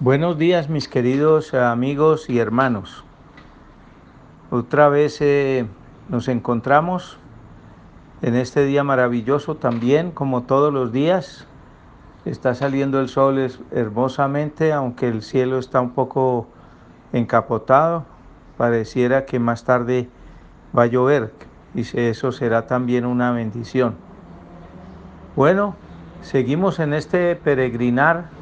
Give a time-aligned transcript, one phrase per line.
[0.00, 3.04] Buenos días mis queridos amigos y hermanos.
[4.50, 5.66] Otra vez eh,
[6.08, 7.18] nos encontramos
[8.22, 11.46] en este día maravilloso también, como todos los días.
[12.24, 16.48] Está saliendo el sol hermosamente, aunque el cielo está un poco
[17.12, 18.04] encapotado.
[18.56, 20.08] Pareciera que más tarde
[20.76, 21.32] va a llover
[21.74, 23.94] y eso será también una bendición.
[25.36, 25.76] Bueno,
[26.22, 28.39] seguimos en este peregrinar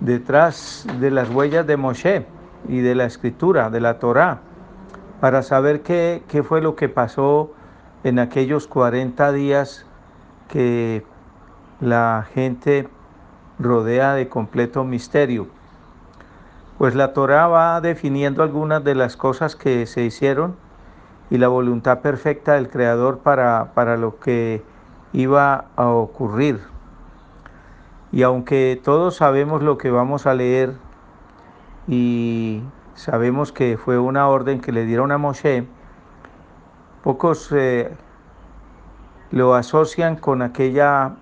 [0.00, 2.26] detrás de las huellas de Moshe
[2.68, 4.40] y de la escritura, de la Torá,
[5.20, 7.52] para saber qué, qué fue lo que pasó
[8.04, 9.86] en aquellos 40 días
[10.48, 11.04] que
[11.80, 12.88] la gente
[13.58, 15.48] rodea de completo misterio.
[16.78, 20.56] Pues la Torá va definiendo algunas de las cosas que se hicieron
[21.30, 24.62] y la voluntad perfecta del Creador para, para lo que
[25.12, 26.60] iba a ocurrir.
[28.12, 30.74] Y aunque todos sabemos lo que vamos a leer
[31.86, 32.62] y
[32.94, 35.66] sabemos que fue una orden que le dieron a Moshe,
[37.02, 37.90] pocos eh,
[39.30, 41.16] lo asocian con aquella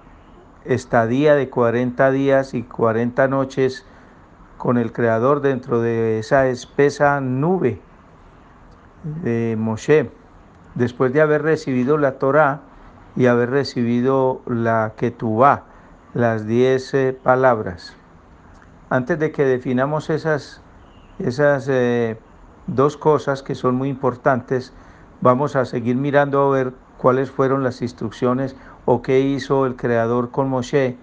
[0.65, 3.85] estadía de 40 días y 40 noches
[4.57, 7.81] con el Creador dentro de esa espesa nube
[9.23, 10.11] de Moshe,
[10.75, 12.63] después de haber recibido la Torá
[13.15, 15.65] y haber recibido la Ketubá,
[16.17, 17.95] las diez eh, palabras.
[18.89, 20.63] Antes de que definamos esas,
[21.19, 22.17] esas eh,
[22.67, 24.73] dos cosas que son muy importantes,
[25.21, 28.57] vamos a seguir mirando a ver cuáles fueron las instrucciones
[28.87, 30.97] o qué hizo el Creador con Moshe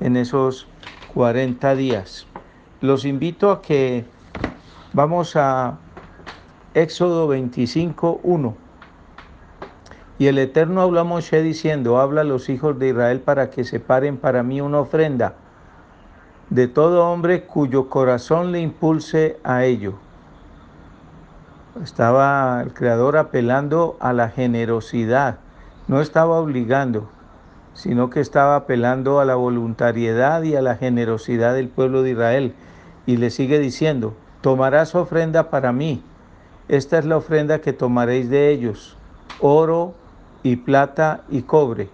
[0.00, 0.66] en esos
[1.12, 2.26] 40 días.
[2.80, 4.06] Los invito a que
[4.94, 5.76] vamos a
[6.72, 8.63] Éxodo 25, 1.
[10.18, 13.64] Y el Eterno habló a Moshe diciendo, habla a los hijos de Israel para que
[13.64, 15.34] separen para mí una ofrenda
[16.50, 19.94] de todo hombre cuyo corazón le impulse a ello.
[21.82, 25.38] Estaba el Creador apelando a la generosidad,
[25.88, 27.08] no estaba obligando,
[27.72, 32.54] sino que estaba apelando a la voluntariedad y a la generosidad del pueblo de Israel.
[33.06, 36.04] Y le sigue diciendo, tomarás ofrenda para mí,
[36.68, 38.96] esta es la ofrenda que tomaréis de ellos,
[39.40, 39.94] oro,
[40.44, 41.88] y plata y cobre,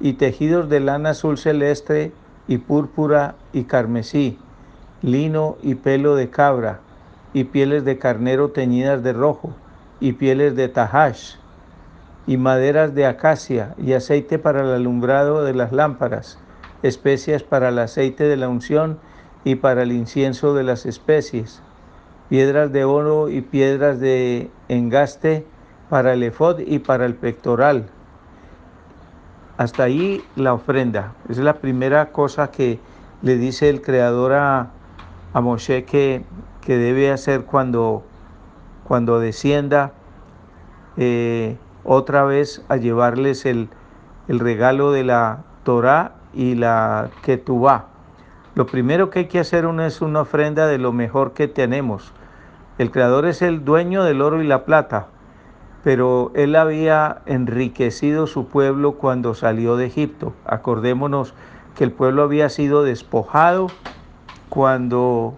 [0.00, 2.12] y tejidos de lana azul celeste
[2.48, 4.38] y púrpura y carmesí,
[5.02, 6.80] lino y pelo de cabra,
[7.34, 9.50] y pieles de carnero teñidas de rojo,
[10.00, 11.34] y pieles de tajash,
[12.26, 16.38] y maderas de acacia, y aceite para el alumbrado de las lámparas,
[16.84, 18.98] especias para el aceite de la unción
[19.42, 21.60] y para el incienso de las especies,
[22.28, 25.44] piedras de oro y piedras de engaste,
[25.88, 27.86] para el efod y para el pectoral.
[29.56, 31.12] Hasta ahí la ofrenda.
[31.28, 32.80] Es la primera cosa que
[33.22, 34.70] le dice el Creador a,
[35.32, 36.24] a Moshe que,
[36.60, 38.02] que, debe hacer cuando,
[38.86, 39.92] cuando descienda
[40.96, 43.68] eh, otra vez a llevarles el,
[44.28, 47.86] el regalo de la Torah y la Ketubá.
[48.56, 52.12] Lo primero que hay que hacer es una ofrenda de lo mejor que tenemos.
[52.78, 55.06] El Creador es el dueño del oro y la plata
[55.84, 60.32] pero él había enriquecido su pueblo cuando salió de Egipto.
[60.46, 61.34] Acordémonos
[61.76, 63.68] que el pueblo había sido despojado
[64.48, 65.34] cuando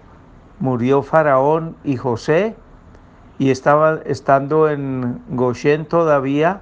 [0.61, 2.55] murió Faraón y José
[3.39, 6.61] y estaba estando en Goshen todavía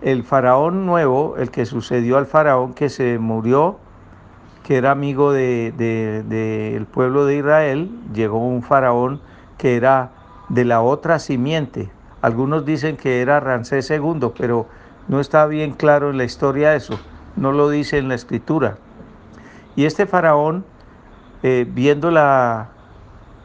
[0.00, 3.78] el faraón nuevo, el que sucedió al faraón que se murió,
[4.62, 9.20] que era amigo del de, pueblo de Israel, llegó un faraón
[9.58, 10.12] que era
[10.48, 11.90] de la otra simiente,
[12.20, 14.66] algunos dicen que era Ramsés II, pero
[15.06, 16.98] no está bien claro en la historia eso,
[17.36, 18.78] no lo dice en la escritura.
[19.76, 20.64] Y este faraón,
[21.44, 22.70] eh, viendo la,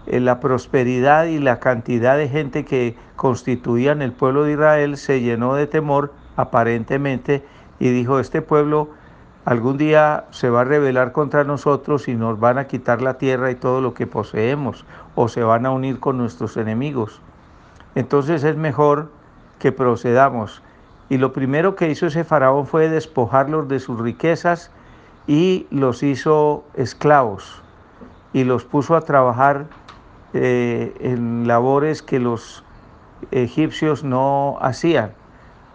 [0.08, 5.22] eh, la prosperidad y la cantidad de gente que constituían el pueblo de Israel, se
[5.22, 7.46] llenó de temor aparentemente
[7.80, 8.90] y dijo, este pueblo
[9.46, 13.52] algún día se va a rebelar contra nosotros y nos van a quitar la tierra
[13.52, 14.84] y todo lo que poseemos,
[15.14, 17.22] o se van a unir con nuestros enemigos
[17.96, 19.10] entonces es mejor
[19.60, 20.62] que procedamos.
[21.10, 24.72] Y lo primero que hizo ese faraón fue despojarlos de sus riquezas
[25.28, 27.62] y los hizo esclavos
[28.34, 29.68] y los puso a trabajar
[30.34, 32.64] eh, en labores que los
[33.32, 35.14] egipcios no hacían,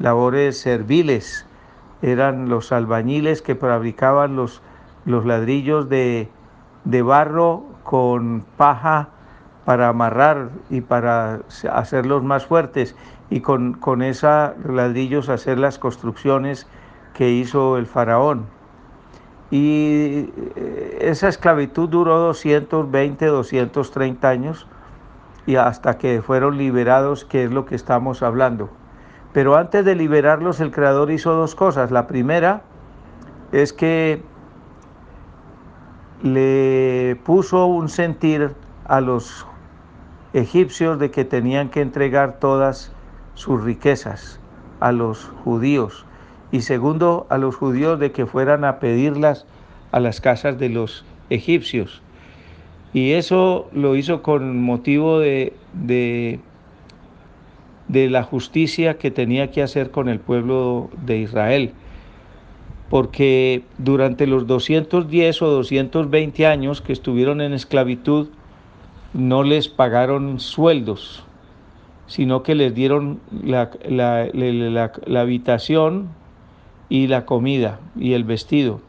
[0.00, 1.46] labores serviles.
[2.02, 4.60] Eran los albañiles que fabricaban los,
[5.04, 6.28] los ladrillos de,
[6.84, 9.08] de barro con paja
[9.68, 12.96] para amarrar y para hacerlos más fuertes
[13.28, 16.66] y con, con esos ladrillos hacer las construcciones
[17.12, 18.46] que hizo el faraón.
[19.50, 24.66] Y eh, esa esclavitud duró 220, 230 años
[25.44, 28.70] y hasta que fueron liberados, que es lo que estamos hablando.
[29.34, 31.90] Pero antes de liberarlos, el Creador hizo dos cosas.
[31.90, 32.62] La primera
[33.52, 34.22] es que
[36.22, 38.54] le puso un sentir
[38.86, 39.46] a los
[40.32, 42.92] egipcios de que tenían que entregar todas
[43.34, 44.40] sus riquezas
[44.80, 46.04] a los judíos.
[46.50, 49.46] Y segundo, a los judíos de que fueran a pedirlas
[49.92, 52.02] a las casas de los egipcios.
[52.92, 56.40] Y eso lo hizo con motivo de, de,
[57.88, 61.72] la justicia que tenía que hacer con el pueblo de Israel.
[62.88, 68.28] Porque durante los 210 o 220 años que estuvieron en esclavitud,
[69.12, 71.24] no les pagaron sueldos,
[72.06, 76.08] sino que les dieron la, la habitación
[76.88, 78.80] y la comida y el vestido.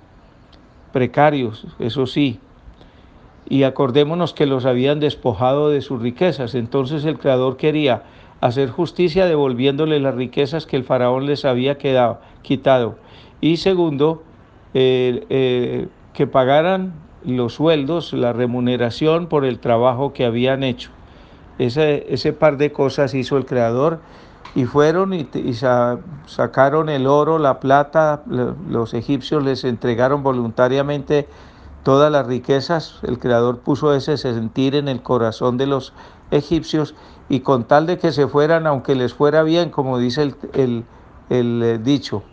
[0.91, 2.39] Precarios, eso sí,
[3.49, 6.53] y acordémonos que los habían despojado de sus riquezas.
[6.53, 8.03] Entonces el Creador quería
[8.41, 12.97] hacer justicia devolviéndole las riquezas que el faraón les había quedado, quitado.
[13.41, 14.23] Y segundo,
[14.75, 16.93] eh, eh, que pagaran
[17.23, 20.91] los sueldos, la remuneración por el trabajo que habían hecho.
[21.57, 23.99] Ese, ese par de cosas hizo el Creador
[24.55, 25.53] y fueron y, y,
[26.25, 31.27] sacaron el oro, la plata, los egipcios les entregaron voluntariamente
[31.83, 35.93] todas las riquezas, el Creador puso ese sentir en el corazón de los
[36.31, 36.95] egipcios
[37.29, 40.23] y con tal de que se fueran, aunque les fuera bien, como dice
[40.53, 40.85] el,
[41.29, 42.23] el, eh, dicho,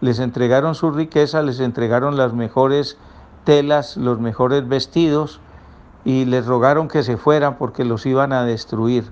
[0.00, 2.98] les entregaron su riqueza, les entregaron las mejores
[3.44, 5.40] telas, los mejores vestidos
[6.04, 9.10] y les rogaron que se fueran porque los iban a destruir.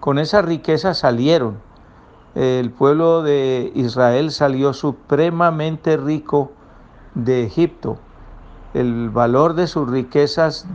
[0.00, 1.58] Con esa riqueza salieron.
[2.34, 6.52] El pueblo de Israel salió supremamente rico
[7.14, 7.98] de Egipto
[8.74, 10.66] el valor de sus riquezas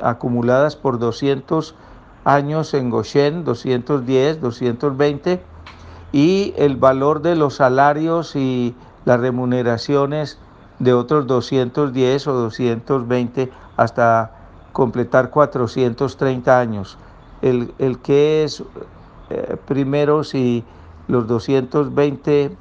[0.00, 1.74] acumuladas por 200
[2.24, 5.42] años en Goshen, 210, 220,
[6.12, 8.74] y el valor de los salarios y
[9.04, 10.38] las remuneraciones
[10.80, 14.32] de otros 210 o 220 hasta
[14.72, 16.98] completar 430 años.
[17.42, 18.62] El, que es
[19.30, 20.64] eh, primero si
[21.08, 22.56] los 220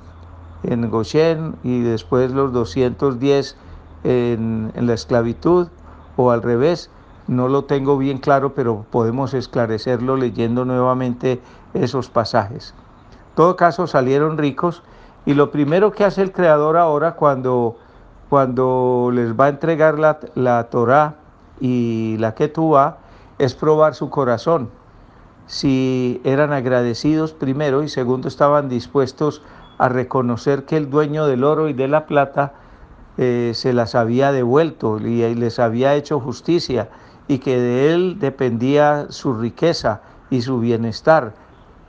[0.63, 3.57] en Goshen y después los 210
[4.03, 5.67] en, la esclavitud
[6.15, 6.89] o al revés,
[7.27, 11.39] no lo tengo bien claro, pero podemos esclarecerlo leyendo nuevamente
[11.73, 12.73] esos pasajes.
[13.29, 14.83] En todo caso, salieron ricos
[15.25, 17.77] y lo primero que hace el Creador ahora cuando,
[18.29, 21.15] cuando les va a entregar la, la Torah
[21.59, 22.99] y la Ketubá
[23.37, 24.69] es probar su corazón.
[25.47, 29.41] Si eran agradecidos primero y segundo estaban dispuestos
[29.79, 32.53] a reconocer que el dueño del oro y de la plata
[33.17, 36.89] eh, se las había devuelto y les había hecho justicia
[37.27, 41.33] y que de él dependía su riqueza y su bienestar.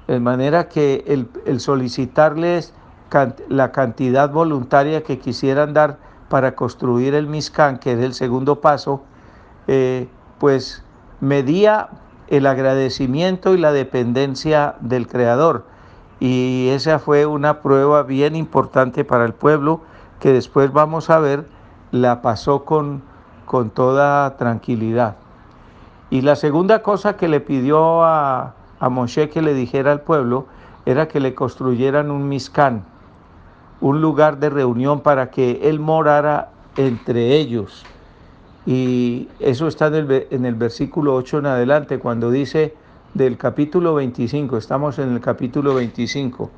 [0.08, 2.72] De manera que el, solicitarles
[3.48, 5.98] la cantidad voluntaria que quisieran dar
[6.31, 9.03] para construir el Miscán, que es el segundo paso,
[9.67, 10.82] eh, pues
[11.21, 11.88] medía
[12.29, 15.67] el agradecimiento y la dependencia del Creador.
[16.21, 19.81] Y esa fue una prueba bien importante para el pueblo
[20.21, 21.47] que después vamos a ver,
[21.91, 23.03] la pasó con,
[23.44, 25.17] con toda tranquilidad.
[26.11, 30.47] Y la segunda cosa que le pidió a, a Moshe que le dijera al pueblo
[30.87, 32.85] era que le construyeran un miscán,
[33.80, 37.84] un lugar de reunión para que él morara entre ellos.
[38.66, 42.75] Y eso está en el, en el versículo 8 en adelante, cuando dice
[43.14, 46.50] del capítulo 25, estamos en el capítulo 25,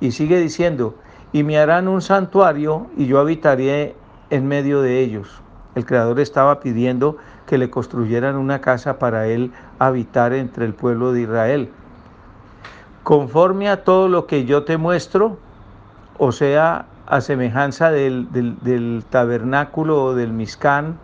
[0.00, 0.94] y sigue diciendo,
[1.32, 3.94] y me harán un santuario y yo habitaré
[4.30, 5.40] en medio de ellos.
[5.74, 11.12] El Creador estaba pidiendo que le construyeran una casa para él habitar entre el pueblo
[11.12, 11.70] de Israel.
[13.04, 15.38] Conforme a todo lo que yo te muestro,
[16.18, 20.98] o sea, a semejanza del, del tabernáculo o del miscán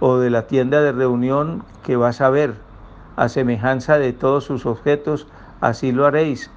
[0.00, 2.54] o de la tienda de reunión que vas a ver,
[3.16, 5.26] a semejanza de todos sus objetos,
[5.60, 6.50] así lo haréis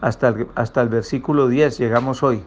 [0.00, 2.44] hasta el, hasta el versículo 10, llegamos hoy.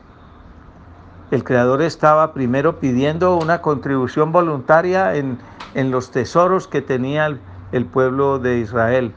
[1.31, 5.38] El Creador estaba primero pidiendo una contribución voluntaria en,
[5.73, 7.38] en los tesoros que tenía
[7.71, 9.13] el, pueblo de Israel.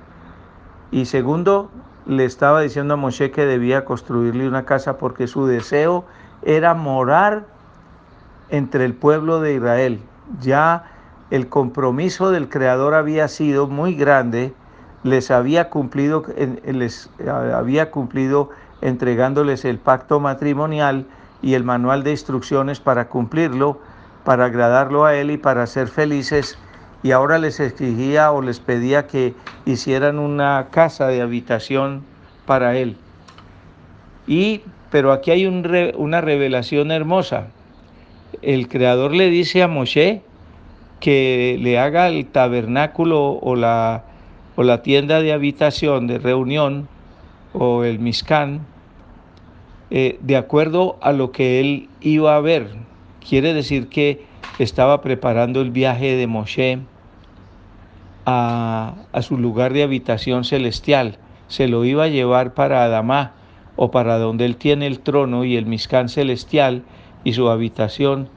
[0.90, 1.70] Y segundo,
[2.06, 6.04] le estaba diciendo a Moshe que debía construirle una casa porque su deseo
[6.42, 7.46] era morar
[8.50, 10.00] entre el pueblo de Israel.
[10.40, 10.84] Ya
[11.30, 14.54] el compromiso del Creador había sido muy grande
[15.04, 16.24] les había cumplido,
[16.64, 21.06] les había cumplido entregándoles el pacto matrimonial
[21.42, 23.78] y el manual de instrucciones para cumplirlo,
[24.24, 26.58] para agradarlo a él y para ser felices
[27.04, 29.34] y ahora les exigía o les pedía que
[29.66, 32.02] hicieran una casa de habitación
[32.46, 32.96] para él.
[34.26, 37.48] Y, pero aquí hay una revelación hermosa.
[38.40, 40.22] El Creador le dice a Moshe
[40.98, 44.04] que le haga el tabernáculo o la,
[44.56, 46.88] o la tienda de habitación, de reunión,
[47.52, 48.60] o el Mishkan,
[49.90, 52.70] eh, de acuerdo a lo que él iba a ver.
[53.28, 54.24] Quiere decir que
[54.58, 56.78] estaba preparando el viaje de Moshe
[58.26, 61.18] a, su lugar de habitación celestial.
[61.48, 63.32] Se lo iba a llevar para Adamá
[63.76, 66.82] o para donde él tiene el trono y el Mishkan celestial
[67.24, 68.28] y su habitación,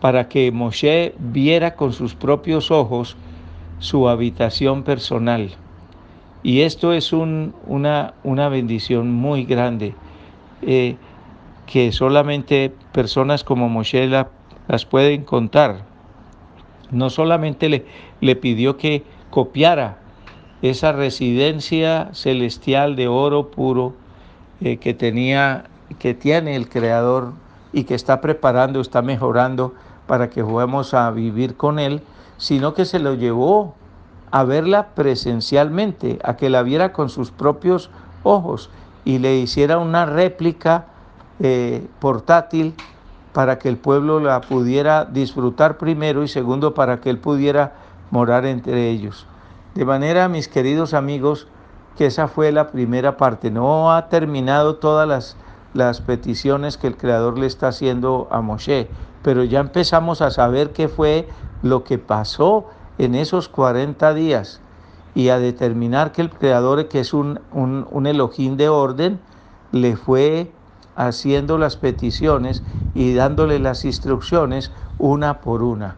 [0.00, 3.16] para que Moshe viera con sus propios ojos
[3.78, 5.50] su habitación personal.
[6.42, 9.94] Y esto es una, una, bendición muy grande,
[10.62, 10.96] eh,
[11.66, 15.84] que solamente personas como Moshe las pueden contar.
[16.90, 17.86] No solamente le,
[18.20, 19.96] le pidió que copiara
[20.60, 23.94] esa residencia celestial de oro puro
[24.60, 25.64] eh, que tenía,
[25.98, 27.32] que tiene el Creador
[27.72, 29.74] y que está preparando, está mejorando
[30.06, 32.02] para que juguemos a vivir con Él,
[32.36, 33.74] sino que se lo llevó
[34.30, 37.90] a verla presencialmente, a que la viera con sus propios
[38.22, 38.70] ojos
[39.04, 40.86] y le hiciera una réplica
[41.40, 42.74] eh, portátil
[43.32, 47.72] para que el pueblo la pudiera disfrutar primero y segundo para que él pudiera
[48.12, 49.26] morar entre ellos.
[49.74, 51.48] De manera, mis queridos amigos,
[51.96, 53.50] que esa fue la primera parte.
[53.50, 55.36] No ha terminado todas las,
[55.72, 58.88] las peticiones que el Creador le está haciendo a Moshe,
[59.22, 61.26] pero ya empezamos a saber qué fue
[61.62, 62.66] lo que pasó
[62.98, 64.60] en esos 40 días
[65.14, 69.20] y a determinar que el Creador, que es un, un, un Elohim de orden,
[69.72, 70.52] le fue
[70.96, 72.62] haciendo las peticiones
[72.94, 75.96] y dándole las instrucciones una por una.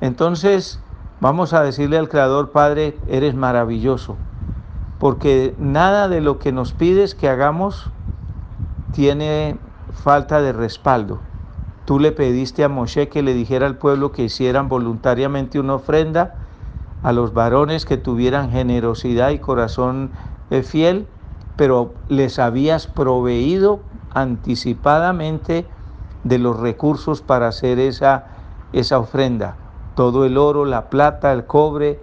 [0.00, 0.81] Entonces,
[1.22, 4.16] Vamos a decirle al Creador, Padre, eres maravilloso,
[4.98, 7.92] porque nada de lo que nos pides que hagamos
[8.90, 9.56] tiene
[9.92, 11.20] falta de respaldo.
[11.84, 16.34] Tú le pediste a Moshe que le dijera al pueblo que hicieran voluntariamente una ofrenda,
[17.04, 20.10] a los varones que tuvieran generosidad y corazón
[20.50, 21.06] eh, fiel,
[21.54, 23.78] pero les habías proveído
[24.12, 25.66] anticipadamente
[26.24, 28.26] de los recursos para hacer esa,
[28.72, 29.61] esa ofrenda
[29.94, 32.00] todo el oro, la plata, el cobre,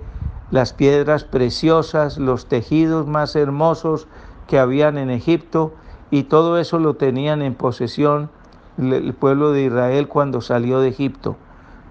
[0.51, 4.07] las piedras preciosas, los tejidos más hermosos
[4.47, 5.73] que habían en Egipto,
[6.11, 8.31] y todo eso lo tenían en posesión
[8.77, 11.35] el pueblo de Israel cuando salió de Egipto.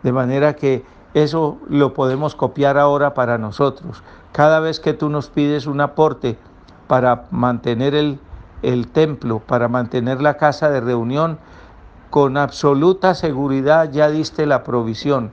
[0.03, 4.03] De manera que eso lo podemos copiar ahora para nosotros.
[4.33, 6.37] Cada vez que tú nos pides un aporte
[6.89, 8.19] para mantener el,
[8.63, 11.39] el templo, para mantener la casa de reunión,
[12.11, 15.31] con absoluta seguridad ya diste la provisión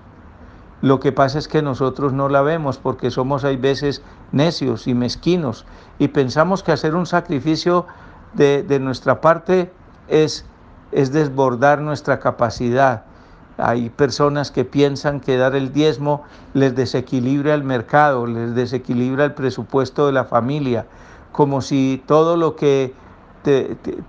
[0.82, 4.02] lo que pasa es que nosotros no la vemos porque somos hay veces
[4.32, 5.66] necios y mezquinos
[6.00, 7.86] y pensamos que hacer un sacrificio
[8.34, 9.72] de, nuestra parte
[10.08, 10.46] es,
[10.92, 13.06] es desbordar nuestra capacidad.
[13.58, 19.34] Hay personas que piensan que dar el diezmo les desequilibra el mercado, les desequilibra el
[19.34, 20.86] presupuesto de la familia,
[21.32, 22.94] como si todo lo que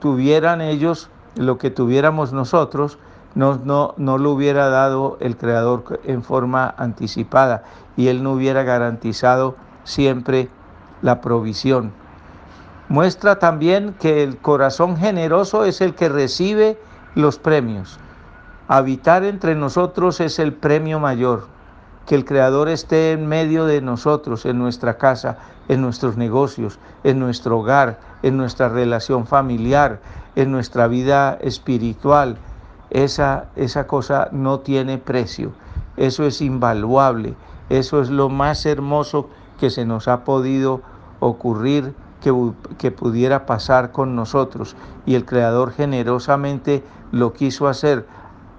[0.01, 2.99] tuvieran ellos, lo que tuviéramos nosotros,
[3.37, 7.65] no, no, no lo hubiera dado el Creador en forma anticipada
[7.95, 10.49] y Él no hubiera garantizado siempre
[11.03, 11.93] la provisión.
[12.89, 16.79] Muestra también que el corazón generoso es el que recibe
[17.15, 17.99] los premios.
[18.69, 21.47] Habitar entre nosotros es el premio mayor.
[22.07, 25.37] Que el Creador esté en medio de nosotros, en nuestra casa,
[25.69, 30.01] en nuestros negocios, en nuestro hogar, en nuestra relación familiar,
[30.37, 32.39] en nuestra vida espiritual,
[32.91, 35.53] esa, esa cosa no tiene precio.
[35.97, 37.35] Eso es invaluable.
[37.69, 39.29] Eso es lo más hermoso
[39.59, 40.83] que se nos ha podido
[41.21, 42.33] ocurrir que,
[42.79, 44.77] que, pudiera pasar con nosotros.
[45.05, 48.07] Y el Creador generosamente lo quiso hacer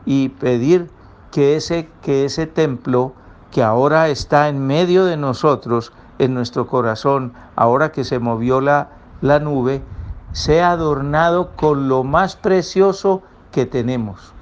[0.05, 0.89] y pedir
[1.31, 3.13] que ese, que ese templo
[3.51, 8.89] que ahora está en medio de nosotros, en nuestro corazón, ahora que se movió la,
[9.21, 9.83] la nube,
[10.31, 13.23] sea adornado con lo más precioso
[13.57, 14.33] que tenemos.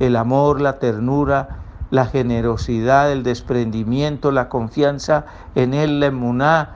[0.00, 1.60] El amor, la ternura,
[1.92, 6.70] la generosidad, el desprendimiento, la confianza en Él, la emuná,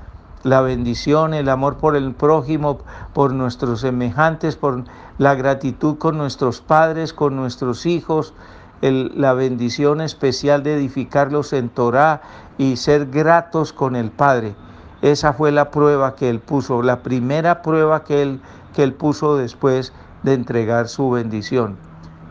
[0.44, 2.78] la bendición, el amor por el prójimo,
[3.14, 4.84] por nuestros semejantes, por
[5.18, 8.32] la gratitud con nuestros padres, con nuestros hijos,
[8.80, 12.22] la bendición especial de edificarlos en Torah
[12.58, 14.54] y ser gratos con el Padre.
[15.02, 18.40] Esa fue la prueba que Él puso, la primera prueba que Él,
[18.72, 21.87] que él puso después de entregar su bendición.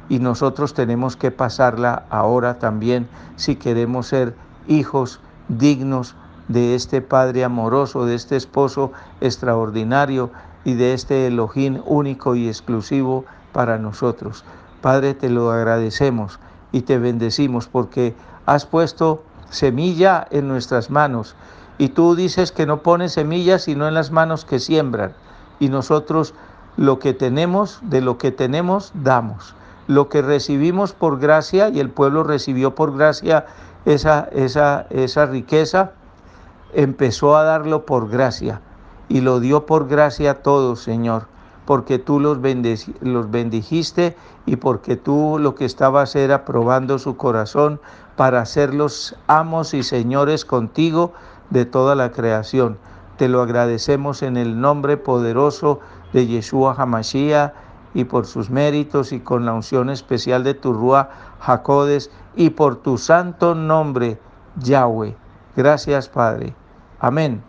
[0.10, 4.36] Y nosotros tenemos que pasarla ahora también si queremos ser
[4.68, 6.16] hijos dignos
[6.48, 10.32] de este Padre amoroso, de este esposo extraordinario
[10.64, 14.44] y de este Elohim único y exclusivo para nosotros.
[14.82, 16.40] Padre, te lo agradecemos
[16.72, 21.36] y te bendecimos porque has puesto semilla en nuestras manos
[21.78, 25.14] y tú dices que no pones semillas sino en las manos que siembran
[25.60, 26.34] y nosotros
[26.76, 29.56] lo que tenemos, de lo que tenemos, damos.
[29.88, 33.46] Lo que recibimos por gracia y el pueblo recibió por gracia
[33.86, 35.94] esa, esa, esa riqueza,
[36.74, 38.62] empezó a darlo por gracia
[39.10, 41.28] y lo dio por gracia a todos, Señor,
[41.66, 42.40] porque tú los,
[43.02, 47.80] los bendijiste y porque tú lo que estabas era probando su corazón
[48.16, 51.14] para los amos y señores contigo
[51.50, 52.78] de toda la creación.
[53.18, 55.80] Te lo agradecemos en el nombre poderoso
[56.14, 57.54] de Yeshua Hamashiach
[57.94, 62.78] y por sus méritos y con la unción especial de tu Rúa Jacodes y por
[62.78, 64.20] tu santo nombre,
[64.58, 65.16] Yahweh.
[65.56, 66.54] Gracias, Padre.
[67.00, 67.47] Amén.